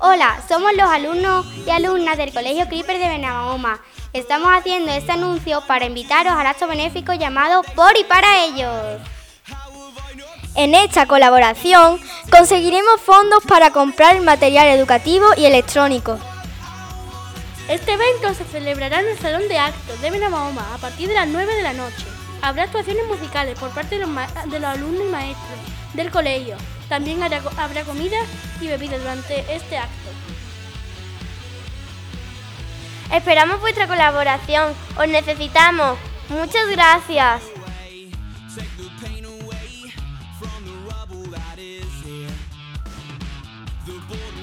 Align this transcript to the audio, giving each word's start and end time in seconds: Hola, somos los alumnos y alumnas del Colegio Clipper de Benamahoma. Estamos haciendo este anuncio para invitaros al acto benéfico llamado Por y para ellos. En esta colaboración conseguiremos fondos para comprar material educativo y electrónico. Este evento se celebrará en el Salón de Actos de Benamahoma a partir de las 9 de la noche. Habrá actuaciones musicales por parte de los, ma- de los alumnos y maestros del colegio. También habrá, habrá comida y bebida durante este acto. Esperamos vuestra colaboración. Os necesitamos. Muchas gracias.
Hola, 0.00 0.42
somos 0.48 0.72
los 0.76 0.90
alumnos 0.90 1.46
y 1.64 1.70
alumnas 1.70 2.18
del 2.18 2.32
Colegio 2.32 2.66
Clipper 2.66 2.98
de 2.98 3.08
Benamahoma. 3.08 3.80
Estamos 4.12 4.48
haciendo 4.52 4.90
este 4.90 5.12
anuncio 5.12 5.62
para 5.68 5.84
invitaros 5.84 6.32
al 6.32 6.46
acto 6.48 6.66
benéfico 6.66 7.12
llamado 7.12 7.62
Por 7.76 7.96
y 7.96 8.02
para 8.02 8.46
ellos. 8.46 9.00
En 10.56 10.74
esta 10.74 11.06
colaboración 11.06 12.00
conseguiremos 12.32 13.00
fondos 13.00 13.44
para 13.46 13.70
comprar 13.72 14.20
material 14.22 14.66
educativo 14.68 15.26
y 15.36 15.44
electrónico. 15.44 16.18
Este 17.68 17.92
evento 17.92 18.34
se 18.34 18.44
celebrará 18.44 19.00
en 19.00 19.08
el 19.08 19.18
Salón 19.18 19.46
de 19.48 19.58
Actos 19.58 20.00
de 20.00 20.10
Benamahoma 20.10 20.66
a 20.74 20.78
partir 20.78 21.08
de 21.08 21.14
las 21.14 21.28
9 21.28 21.54
de 21.54 21.62
la 21.62 21.74
noche. 21.74 22.06
Habrá 22.40 22.64
actuaciones 22.64 23.06
musicales 23.06 23.58
por 23.58 23.70
parte 23.70 23.96
de 23.96 24.00
los, 24.00 24.08
ma- 24.10 24.26
de 24.46 24.58
los 24.58 24.68
alumnos 24.70 25.02
y 25.06 25.10
maestros 25.10 25.58
del 25.92 26.10
colegio. 26.10 26.56
También 26.88 27.22
habrá, 27.22 27.40
habrá 27.58 27.84
comida 27.84 28.16
y 28.60 28.66
bebida 28.66 28.98
durante 28.98 29.40
este 29.54 29.78
acto. 29.78 29.92
Esperamos 33.12 33.60
vuestra 33.60 33.86
colaboración. 33.86 34.72
Os 34.98 35.06
necesitamos. 35.06 35.98
Muchas 36.30 36.66
gracias. 36.70 37.42